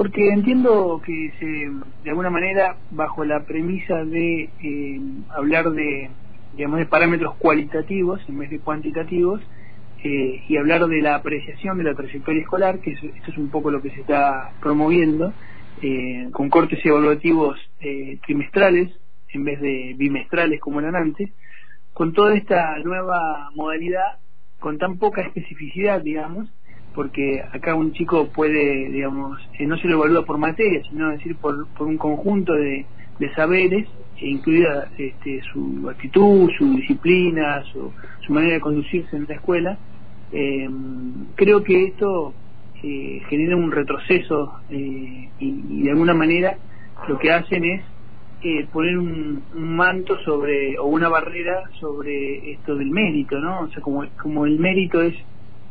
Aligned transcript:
Porque 0.00 0.30
entiendo 0.30 1.02
que 1.04 1.30
se, 1.38 1.46
de 2.04 2.08
alguna 2.08 2.30
manera, 2.30 2.78
bajo 2.90 3.22
la 3.22 3.44
premisa 3.44 4.02
de 4.02 4.48
eh, 4.62 5.00
hablar 5.28 5.72
de, 5.72 6.08
digamos, 6.56 6.78
de 6.78 6.86
parámetros 6.86 7.34
cualitativos 7.34 8.18
en 8.26 8.38
vez 8.38 8.48
de 8.48 8.60
cuantitativos, 8.60 9.42
eh, 10.02 10.42
y 10.48 10.56
hablar 10.56 10.86
de 10.86 11.02
la 11.02 11.16
apreciación 11.16 11.76
de 11.76 11.84
la 11.84 11.94
trayectoria 11.94 12.40
escolar, 12.40 12.78
que 12.78 12.92
esto 12.92 13.30
es 13.30 13.36
un 13.36 13.50
poco 13.50 13.70
lo 13.70 13.82
que 13.82 13.90
se 13.90 14.00
está 14.00 14.52
promoviendo, 14.62 15.34
eh, 15.82 16.30
con 16.32 16.48
cortes 16.48 16.82
evaluativos 16.82 17.58
trimestrales 18.24 18.88
en 19.34 19.44
vez 19.44 19.60
de 19.60 19.96
bimestrales 19.98 20.60
como 20.60 20.80
eran 20.80 20.96
antes, 20.96 21.28
con 21.92 22.14
toda 22.14 22.34
esta 22.34 22.78
nueva 22.78 23.50
modalidad, 23.54 24.16
con 24.60 24.78
tan 24.78 24.96
poca 24.96 25.20
especificidad, 25.20 26.00
digamos, 26.00 26.48
porque 26.94 27.42
acá 27.52 27.74
un 27.74 27.92
chico 27.92 28.28
puede, 28.28 28.88
digamos, 28.90 29.38
eh, 29.58 29.66
no 29.66 29.76
se 29.78 29.88
lo 29.88 29.96
evalúa 29.96 30.24
por 30.24 30.38
materia, 30.38 30.82
sino 30.88 31.10
decir 31.10 31.36
por, 31.36 31.68
por 31.68 31.86
un 31.86 31.98
conjunto 31.98 32.52
de, 32.52 32.84
de 33.18 33.34
saberes, 33.34 33.86
e 34.18 34.28
incluida 34.28 34.90
este, 34.98 35.40
su 35.52 35.88
actitud, 35.88 36.50
su 36.58 36.76
disciplina, 36.76 37.62
su, 37.72 37.90
su 38.26 38.32
manera 38.32 38.54
de 38.54 38.60
conducirse 38.60 39.16
en 39.16 39.26
la 39.28 39.34
escuela. 39.34 39.78
Eh, 40.32 40.68
creo 41.36 41.64
que 41.64 41.84
esto 41.84 42.34
eh, 42.82 43.22
genera 43.28 43.56
un 43.56 43.72
retroceso 43.72 44.60
y, 44.70 45.28
y, 45.38 45.82
de 45.82 45.90
alguna 45.90 46.14
manera 46.14 46.56
lo 47.08 47.18
que 47.18 47.32
hacen 47.32 47.64
es 47.64 47.82
poner 48.72 48.98
un, 48.98 49.42
un, 49.54 49.76
manto 49.76 50.18
sobre 50.24 50.78
o 50.78 50.86
una 50.86 51.08
barrera 51.08 51.62
sobre 51.78 52.52
esto 52.52 52.74
del 52.74 52.90
mérito, 52.90 53.38
¿no? 53.38 53.60
O 53.60 53.68
sea, 53.68 53.82
como, 53.82 54.06
como 54.22 54.46
el 54.46 54.58
mérito 54.58 55.00
es 55.02 55.14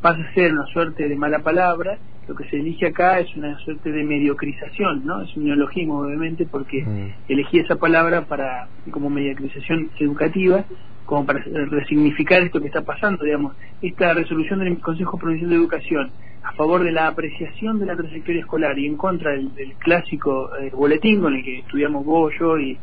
pasa 0.02 0.22
a 0.22 0.34
ser 0.34 0.54
una 0.54 0.66
suerte 0.68 1.08
de 1.08 1.16
mala 1.16 1.40
palabra, 1.40 1.98
lo 2.28 2.36
que 2.36 2.48
se 2.50 2.58
elige 2.58 2.88
acá 2.88 3.20
es 3.20 3.36
una 3.36 3.58
suerte 3.60 3.92
de 3.92 4.04
mediocrización, 4.04 5.04
¿no? 5.04 5.22
Es 5.22 5.36
un 5.36 5.46
neologismo, 5.46 6.00
obviamente, 6.00 6.46
porque 6.46 6.84
mm. 6.84 7.32
elegí 7.32 7.60
esa 7.60 7.76
palabra 7.78 8.26
para 8.26 8.68
como 8.92 9.10
mediocrización 9.10 9.90
educativa, 10.00 10.64
como 11.06 11.26
para 11.26 11.40
resignificar 11.40 12.44
esto 12.44 12.62
que 12.62 12.68
está 12.68 12.84
pasando, 12.84 13.26
digamos. 13.26 13.56
Esta 13.82 14.14
resolución 14.14 14.60
del 14.60 14.80
Consejo 14.80 15.18
Provincial 15.18 15.50
de 15.50 15.56
Educación 15.56 16.12
a 16.44 16.54
favor 16.54 16.84
de 16.84 16.92
la 16.92 17.08
apreciación 17.08 17.80
de 17.80 17.86
la 17.86 17.96
trayectoria 17.96 18.42
escolar 18.42 18.78
y 18.78 18.86
en 18.86 18.96
contra 18.96 19.32
del, 19.32 19.74
clásico 19.80 20.56
eh, 20.58 20.72
boletín 20.74 21.22
con 21.22 21.36
el 21.36 21.44
que 21.44 21.60
estudiamos 21.60 22.06
vos, 22.06 22.34
yo 22.40 22.58
y, 22.60 22.78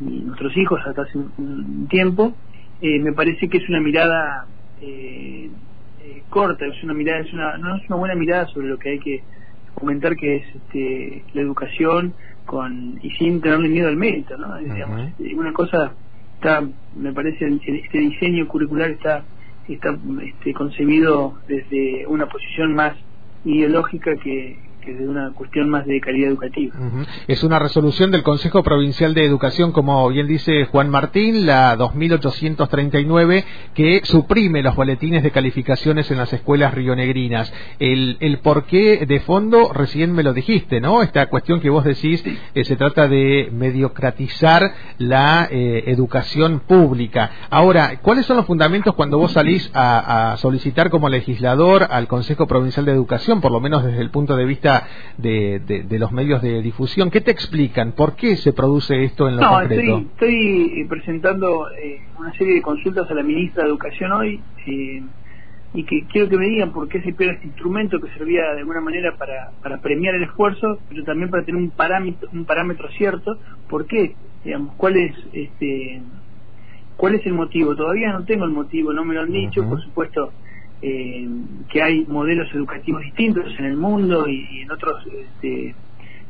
nuestros 0.00 0.56
hijos 0.56 0.80
hasta 0.84 1.02
hace 1.02 1.16
un, 1.18 1.86
tiempo, 1.88 2.34
eh, 2.80 2.98
me 2.98 3.12
parece 3.12 3.48
que 3.48 3.58
es 3.58 3.68
una 3.68 3.80
mirada 3.80 4.46
eh, 4.80 5.48
eh, 6.04 6.22
corta, 6.30 6.66
es 6.66 6.82
una 6.84 6.94
mirada, 6.94 7.20
es 7.20 7.32
una, 7.32 7.56
no 7.58 7.76
es 7.76 7.88
una 7.88 7.96
buena 7.96 8.14
mirada 8.14 8.46
sobre 8.48 8.68
lo 8.68 8.78
que 8.78 8.90
hay 8.90 8.98
que 8.98 9.22
comentar 9.74 10.14
que 10.16 10.36
es 10.36 10.54
este, 10.54 11.24
la 11.34 11.42
educación 11.42 12.14
con 12.46 12.98
y 13.02 13.10
sin 13.12 13.40
tenerle 13.40 13.68
miedo 13.68 13.88
al 13.88 13.96
mérito, 13.96 14.36
¿no? 14.36 14.56
Digamos, 14.58 15.08
este, 15.08 15.34
una 15.34 15.52
cosa 15.52 15.92
está, 16.36 16.62
me 16.94 17.12
parece, 17.12 17.48
este 17.66 17.98
diseño 17.98 18.46
curricular 18.46 18.90
está 18.90 19.24
está 19.72 19.96
este, 20.22 20.52
concebido 20.52 21.34
desde 21.48 22.06
una 22.06 22.26
posición 22.26 22.74
más 22.74 22.94
ideológica 23.44 24.14
que, 24.16 24.58
que 24.84 24.94
de 24.94 25.08
una 25.08 25.32
cuestión 25.32 25.68
más 25.68 25.86
de 25.86 26.00
calidad 26.00 26.30
educativa. 26.30 26.74
Es 27.26 27.42
una 27.42 27.58
resolución 27.58 28.10
del 28.10 28.22
Consejo 28.22 28.62
Provincial 28.62 29.14
de 29.14 29.24
Educación, 29.24 29.72
como 29.72 30.08
bien 30.08 30.26
dice 30.26 30.66
Juan 30.66 30.90
Martín, 30.90 31.46
la 31.46 31.76
2839, 31.76 33.44
que 33.74 34.00
suprime 34.04 34.62
los 34.62 34.76
boletines 34.76 35.22
de 35.22 35.30
calificaciones 35.30 36.10
en 36.10 36.18
las 36.18 36.32
escuelas 36.32 36.74
rionegrinas. 36.74 37.52
El, 37.78 38.18
el 38.20 38.38
porqué 38.38 39.06
de 39.06 39.20
fondo 39.20 39.72
recién 39.72 40.12
me 40.12 40.22
lo 40.22 40.32
dijiste, 40.32 40.80
¿no? 40.80 41.02
Esta 41.02 41.26
cuestión 41.26 41.60
que 41.60 41.70
vos 41.70 41.84
decís 41.84 42.22
eh, 42.54 42.64
se 42.64 42.76
trata 42.76 43.08
de 43.08 43.48
mediocratizar 43.52 44.72
la 44.98 45.48
eh, 45.50 45.84
educación 45.86 46.60
pública. 46.60 47.30
Ahora, 47.50 48.00
¿cuáles 48.02 48.26
son 48.26 48.36
los 48.36 48.46
fundamentos 48.46 48.94
cuando 48.94 49.18
vos 49.18 49.32
salís 49.32 49.70
a, 49.74 50.32
a 50.32 50.36
solicitar 50.36 50.90
como 50.90 51.08
legislador 51.08 51.86
al 51.90 52.06
Consejo 52.06 52.46
Provincial 52.46 52.84
de 52.84 52.92
Educación, 52.92 53.40
por 53.40 53.52
lo 53.52 53.60
menos 53.60 53.84
desde 53.84 54.00
el 54.00 54.10
punto 54.10 54.36
de 54.36 54.44
vista 54.44 54.73
de, 55.18 55.60
de, 55.60 55.98
los 55.98 56.12
medios 56.12 56.42
de 56.42 56.62
difusión. 56.62 57.10
¿Qué 57.10 57.20
te 57.20 57.30
explican? 57.30 57.92
¿Por 57.92 58.16
qué 58.16 58.36
se 58.36 58.52
produce 58.52 59.04
esto 59.04 59.28
en 59.28 59.36
lo 59.36 59.42
no, 59.42 59.60
Estoy, 59.60 60.06
estoy 60.12 60.86
presentando 60.88 61.70
eh, 61.70 62.00
una 62.18 62.32
serie 62.32 62.54
de 62.54 62.62
consultas 62.62 63.10
a 63.10 63.14
la 63.14 63.22
ministra 63.22 63.62
de 63.62 63.68
Educación 63.70 64.12
hoy 64.12 64.40
eh, 64.66 65.02
y 65.74 65.84
que 65.84 66.04
quiero 66.10 66.28
que 66.28 66.36
me 66.36 66.46
digan 66.46 66.72
por 66.72 66.88
qué 66.88 67.02
se 67.02 67.12
pierde 67.12 67.34
este 67.34 67.46
instrumento 67.46 68.00
que 68.00 68.08
servía 68.16 68.52
de 68.54 68.60
alguna 68.60 68.80
manera 68.80 69.16
para, 69.16 69.50
para 69.62 69.78
premiar 69.78 70.14
el 70.14 70.22
esfuerzo, 70.22 70.78
pero 70.88 71.02
también 71.04 71.30
para 71.30 71.44
tener 71.44 71.60
un 71.60 71.70
parámetro, 71.70 72.28
un 72.32 72.44
parámetro 72.44 72.88
cierto. 72.90 73.38
¿Por 73.68 73.86
qué? 73.86 74.14
Digamos, 74.44 74.74
¿cuál 74.76 74.96
es 74.96 75.14
este 75.32 76.00
cuál 76.96 77.16
es 77.16 77.26
el 77.26 77.32
motivo? 77.32 77.74
Todavía 77.74 78.12
no 78.12 78.24
tengo 78.24 78.44
el 78.44 78.52
motivo, 78.52 78.92
no 78.92 79.04
me 79.04 79.14
lo 79.14 79.22
han 79.22 79.32
dicho, 79.32 79.68
por 79.68 79.82
supuesto 79.82 80.32
eh, 80.86 81.26
que 81.72 81.82
hay 81.82 82.04
modelos 82.04 82.46
educativos 82.52 83.00
distintos 83.00 83.46
en 83.58 83.64
el 83.64 83.76
mundo 83.78 84.28
y, 84.28 84.60
en 84.60 84.70
otros, 84.70 85.02
este, 85.06 85.74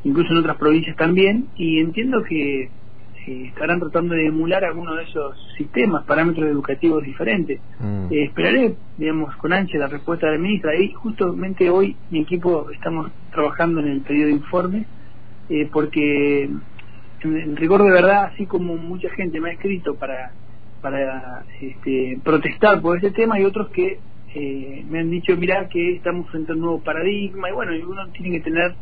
incluso 0.05 0.31
en 0.31 0.37
otras 0.37 0.55
provincias 0.55 0.95
también, 0.95 1.47
y 1.57 1.79
entiendo 1.79 2.23
que 2.23 2.61
eh, 2.63 2.69
estarán 3.47 3.81
tratando 3.81 4.15
de 4.15 4.27
emular 4.27 4.63
algunos 4.63 4.95
de 4.95 5.03
esos 5.03 5.35
sistemas, 5.57 6.05
parámetros 6.05 6.49
educativos 6.49 7.03
diferentes. 7.03 7.59
Mm. 7.81 8.05
Eh, 8.09 8.23
esperaré, 8.23 8.75
digamos, 8.97 9.35
con 9.35 9.51
ansia 9.51 9.77
la 9.77 9.87
respuesta 9.87 10.27
de 10.27 10.37
la 10.37 10.39
ministra. 10.39 10.73
Y 10.73 10.93
justamente 10.93 11.69
hoy 11.69 11.97
mi 12.09 12.21
equipo 12.21 12.71
estamos 12.71 13.11
trabajando 13.33 13.81
en 13.81 13.87
el 13.87 14.01
periodo 14.03 14.27
de 14.27 14.33
informe, 14.35 14.85
porque 15.73 16.49
en, 17.23 17.55
rigor 17.57 17.83
de 17.83 17.91
verdad, 17.91 18.31
así 18.31 18.45
como 18.45 18.77
mucha 18.77 19.09
gente 19.09 19.41
me 19.41 19.49
ha 19.49 19.53
escrito 19.53 19.95
para 19.95 20.31
para 20.81 21.43
este, 21.59 22.19
protestar 22.23 22.79
por 22.79 22.97
ese 22.97 23.09
tema, 23.09 23.35
hay 23.35 23.43
otros 23.43 23.69
que 23.69 23.99
eh, 24.37 24.83
me 24.89 24.99
han 24.99 25.09
dicho, 25.09 25.35
mira, 25.37 25.69
que 25.69 25.95
estamos 25.95 26.29
frente 26.29 26.51
a 26.51 26.55
un 26.55 26.61
nuevo 26.61 26.79
paradigma, 26.81 27.49
y 27.49 27.53
bueno, 27.53 27.71
uno 27.87 28.05
tiene 28.09 28.31
que 28.31 28.41
tener 28.41 28.75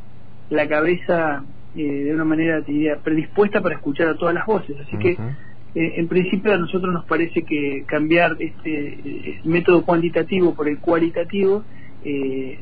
la 0.49 0.67
cabeza 0.67 1.43
eh, 1.75 1.83
de 1.83 2.13
una 2.13 2.25
manera, 2.25 2.61
diría, 2.61 2.97
predispuesta 2.97 3.61
para 3.61 3.75
escuchar 3.75 4.07
a 4.07 4.17
todas 4.17 4.33
las 4.33 4.47
voces. 4.47 4.75
Así 4.79 4.97
que, 4.97 5.11
eh, 5.11 5.93
en 5.97 6.07
principio, 6.07 6.53
a 6.53 6.57
nosotros 6.57 6.91
nos 6.91 7.05
parece 7.05 7.43
que 7.43 7.83
cambiar 7.85 8.35
este 8.39 9.39
método 9.43 9.85
cuantitativo 9.85 10.55
por 10.55 10.67
el 10.67 10.79
cualitativo 10.79 11.63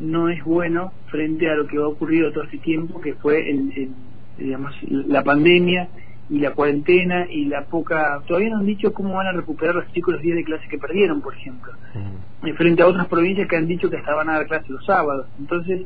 no 0.02 0.30
es 0.30 0.44
bueno 0.44 0.92
frente 1.08 1.50
a 1.50 1.56
lo 1.56 1.66
que 1.66 1.78
ha 1.78 1.88
ocurrido 1.88 2.32
todo 2.32 2.44
este 2.44 2.60
tiempo, 2.60 3.02
que 3.02 3.16
fue 3.16 3.50
el, 3.50 3.90
digamos, 4.38 4.76
la 4.90 5.24
pandemia 5.24 5.88
y 6.30 6.40
la 6.40 6.52
cuarentena 6.52 7.26
y 7.30 7.46
la 7.46 7.66
poca... 7.66 8.22
Todavía 8.26 8.52
no 8.52 8.58
han 8.58 8.66
dicho 8.66 8.94
cómo 8.94 9.16
van 9.16 9.28
a 9.28 9.32
recuperar 9.34 9.76
los 9.76 9.92
chicos 9.92 10.14
los 10.14 10.24
días 10.24 10.38
de 10.38 10.44
clase 10.44 10.68
que 10.70 10.78
perdieron, 10.78 11.22
por 11.22 11.36
ejemplo, 11.36 11.74
mm. 11.94 12.54
frente 12.56 12.82
a 12.82 12.88
otras 12.88 13.08
provincias 13.08 13.48
que 13.48 13.58
han 13.58 13.68
dicho 13.68 13.90
que 13.90 13.98
estaban 13.98 14.30
a 14.30 14.34
dar 14.34 14.48
clase 14.48 14.72
los 14.72 14.86
sábados. 14.86 15.28
Entonces, 15.40 15.82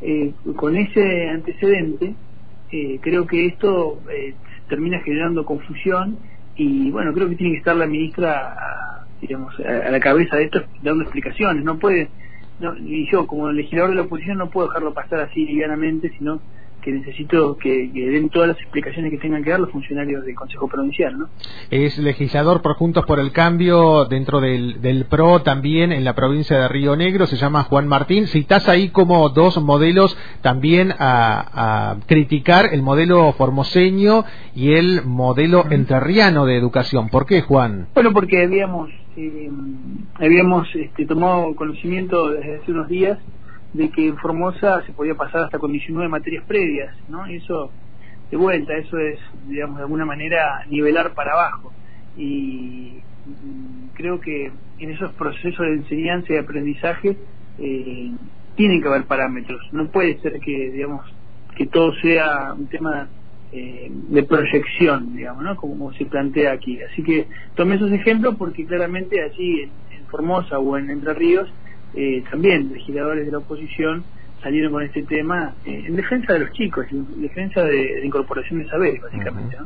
eh, 0.00 0.32
con 0.56 0.76
ese 0.76 1.28
antecedente, 1.28 2.14
eh, 2.72 2.98
creo 3.02 3.26
que 3.26 3.46
esto 3.46 4.00
eh, 4.10 4.34
termina 4.68 5.00
generando 5.00 5.44
confusión 5.44 6.16
y, 6.56 6.90
bueno, 6.90 7.12
creo 7.12 7.28
que 7.28 7.36
tiene 7.36 7.52
que 7.52 7.58
estar 7.58 7.76
la 7.76 7.86
ministra, 7.86 8.54
a, 8.54 9.06
digamos, 9.20 9.54
a, 9.60 9.90
la 9.90 10.00
cabeza 10.00 10.36
de 10.36 10.44
esto 10.44 10.62
dando 10.82 11.02
explicaciones. 11.02 11.62
No 11.62 11.78
puede... 11.78 12.08
y 12.86 13.10
yo, 13.10 13.26
como 13.26 13.52
legislador 13.52 13.90
de 13.90 13.96
la 13.96 14.02
oposición, 14.02 14.38
no 14.38 14.48
puedo 14.48 14.68
dejarlo 14.68 14.94
pasar 14.94 15.20
así 15.20 15.44
livianamente, 15.44 16.10
sino 16.16 16.40
que 16.80 16.92
necesito 16.92 17.56
que, 17.56 17.90
den 17.92 18.28
todas 18.30 18.48
las 18.48 18.58
explicaciones 18.58 19.10
que 19.10 19.18
tengan 19.18 19.42
que 19.44 19.50
dar 19.50 19.60
los 19.60 19.70
funcionarios 19.70 20.24
del 20.24 20.34
Consejo 20.34 20.68
Provincial. 20.68 21.18
¿no? 21.18 21.28
Es 21.70 21.98
legislador 21.98 22.62
por 22.62 22.74
Juntos 22.74 23.04
por 23.06 23.20
el 23.20 23.32
Cambio 23.32 24.04
dentro 24.06 24.40
del, 24.40 24.80
del 24.80 25.04
PRO 25.04 25.42
también 25.42 25.92
en 25.92 26.04
la 26.04 26.14
provincia 26.14 26.58
de 26.58 26.68
Río 26.68 26.96
Negro, 26.96 27.26
se 27.26 27.36
llama 27.36 27.64
Juan 27.64 27.88
Martín. 27.88 28.26
Citás 28.26 28.68
ahí 28.68 28.88
como 28.88 29.28
dos 29.28 29.60
modelos 29.62 30.16
también 30.42 30.92
a, 30.98 31.96
criticar 32.06 32.72
el 32.72 32.82
modelo 32.82 33.32
formoseño 33.32 34.24
y 34.54 34.72
el 34.72 35.04
modelo 35.04 35.64
entrerriano 35.70 36.46
de 36.46 36.56
educación. 36.56 37.08
¿Por 37.08 37.26
qué, 37.26 37.42
Juan? 37.42 37.88
Bueno, 37.94 38.12
porque 38.12 38.42
habíamos, 38.42 38.90
eh, 39.16 39.50
habíamos 40.14 40.68
este, 40.74 41.06
tomado 41.06 41.54
conocimiento 41.54 42.30
desde 42.30 42.56
hace 42.56 42.72
unos 42.72 42.88
días 42.88 43.18
de 43.72 43.90
que 43.90 44.08
en 44.08 44.16
Formosa 44.16 44.82
se 44.84 44.92
podía 44.92 45.14
pasar 45.14 45.44
hasta 45.44 45.58
con 45.58 45.72
19 45.72 46.08
materias 46.08 46.44
previas, 46.46 46.94
¿no? 47.08 47.30
Y 47.30 47.36
eso, 47.36 47.70
de 48.30 48.36
vuelta, 48.36 48.76
eso 48.76 48.98
es, 48.98 49.18
digamos, 49.46 49.76
de 49.76 49.82
alguna 49.84 50.04
manera 50.04 50.64
nivelar 50.68 51.14
para 51.14 51.32
abajo. 51.32 51.72
Y 52.16 53.00
creo 53.94 54.20
que 54.20 54.50
en 54.78 54.90
esos 54.90 55.12
procesos 55.12 55.66
de 55.66 55.74
enseñanza 55.74 56.32
y 56.32 56.36
aprendizaje 56.38 57.16
eh, 57.58 58.10
tienen 58.56 58.82
que 58.82 58.88
haber 58.88 59.04
parámetros. 59.04 59.60
No 59.72 59.86
puede 59.88 60.18
ser 60.20 60.40
que, 60.40 60.70
digamos, 60.70 61.04
que 61.56 61.66
todo 61.66 61.92
sea 62.00 62.54
un 62.54 62.66
tema 62.66 63.08
eh, 63.52 63.88
de 63.90 64.22
proyección, 64.24 65.14
digamos, 65.14 65.44
¿no? 65.44 65.56
Como 65.56 65.92
se 65.92 66.06
plantea 66.06 66.52
aquí. 66.52 66.80
Así 66.82 67.02
que 67.02 67.26
tomé 67.54 67.76
esos 67.76 67.92
ejemplos 67.92 68.34
porque 68.36 68.66
claramente 68.66 69.22
allí 69.22 69.62
en 69.62 70.06
Formosa 70.06 70.58
o 70.58 70.76
en 70.76 70.90
Entre 70.90 71.14
Ríos 71.14 71.48
eh, 71.92 72.22
también 72.30 72.72
legisladores 72.72 73.26
de 73.26 73.32
la 73.32 73.38
oposición 73.38 74.06
salieron 74.42 74.72
con 74.72 74.82
este 74.82 75.02
tema 75.02 75.54
eh, 75.64 75.84
en 75.86 75.96
defensa 75.96 76.32
de 76.32 76.40
los 76.40 76.52
chicos, 76.52 76.86
en 76.90 77.20
defensa 77.20 77.62
de, 77.62 78.04
incorporación 78.04 78.62
de 78.62 78.68
saberes, 78.68 79.00
básicamente. 79.00 79.56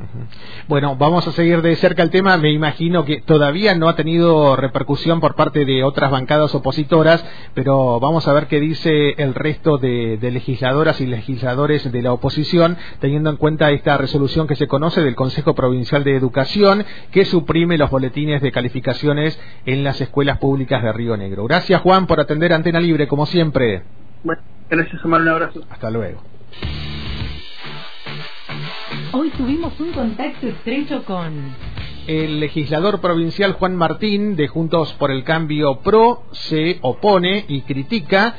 Bueno, 0.69 0.97
vamos 0.97 1.26
a 1.26 1.32
seguir 1.32 1.62
de 1.62 1.76
cerca 1.76 2.03
el 2.03 2.11
tema. 2.11 2.37
Me 2.37 2.50
imagino 2.50 3.05
que 3.05 3.21
todavía 3.21 3.75
no 3.75 3.88
ha 3.88 3.97
tenido 3.97 4.56
repercusión 4.56 5.21
por 5.21 5.35
parte 5.35 5.65
de 5.65 5.85
otras 5.85 6.11
bancadas 6.11 6.55
opositoras, 6.55 7.25
pero 7.55 8.00
vamos 8.00 8.26
a 8.26 8.32
ver 8.32 8.47
qué 8.47 8.61
dice 8.61 9.15
el 9.19 9.35
resto 9.35 9.79
de, 9.79 10.19
legisladoras 10.21 11.00
y 11.00 11.06
legisladores 11.06 11.91
de 11.91 12.03
la 12.03 12.12
oposición, 12.12 12.77
teniendo 13.00 13.31
en 13.31 13.37
cuenta 13.37 13.70
esta 13.70 13.97
resolución 13.97 14.47
que 14.47 14.56
se 14.56 14.67
conoce 14.67 15.03
del 15.03 15.15
Consejo 15.15 15.55
Provincial 15.55 16.05
de 16.05 16.17
Educación, 16.17 16.85
que 17.12 17.25
suprime 17.25 17.79
los 17.79 17.91
boletines 17.91 18.43
de 18.43 18.53
calificaciones 18.53 19.41
en 19.67 19.85
las 19.85 20.00
escuelas 20.00 20.38
públicas 20.38 20.82
de 20.82 20.93
Río 20.93 21.17
Negro. 21.17 21.44
Gracias, 21.44 21.81
Juan, 21.82 22.06
por 22.06 22.20
atender 22.20 22.53
Antena 22.53 22.81
Libre, 22.81 23.06
como 23.06 23.27
siempre. 23.27 23.82
Bueno, 24.25 24.43
gracias, 24.69 25.05
Omar, 25.05 25.23
un 25.23 25.29
abrazo. 25.29 25.61
Hasta 25.71 25.91
luego. 25.91 26.23
Hoy 29.13 29.31
tuvimos 29.31 29.79
un 29.79 29.93
contacto 29.93 30.49
estrecho 30.49 31.05
con... 31.05 31.55
El 32.07 32.41
legislador 32.41 33.01
provincial 33.01 33.53
Juan 33.55 33.77
Martín 33.77 34.37
de 34.37 34.47
Juntos 34.47 34.93
por 34.95 35.11
el 35.11 35.25
Cambio 35.25 35.77
PRO 35.81 36.25
se 36.33 36.79
opone 36.83 37.47
y 37.49 37.63
critica 37.63 38.35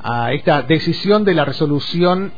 a 0.00 0.32
esta 0.32 0.62
decisión 0.62 1.24
de 1.24 1.34
la 1.34 1.44
resolución 1.44 2.32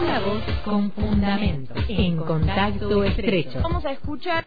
Una 0.00 0.20
voz 0.20 0.42
con 0.64 0.90
fundamento, 0.92 1.74
en 1.88 2.16
contacto 2.18 3.02
estrecho. 3.04 3.60
Vamos 3.62 3.84
a 3.84 3.92
escuchar 3.92 4.44